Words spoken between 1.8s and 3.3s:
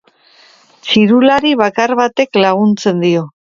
batek laguntzen dio.